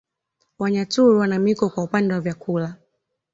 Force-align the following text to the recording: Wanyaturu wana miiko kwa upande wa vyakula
Wanyaturu 0.59 1.19
wana 1.19 1.39
miiko 1.39 1.69
kwa 1.69 1.83
upande 1.83 2.13
wa 2.13 2.21
vyakula 2.21 2.75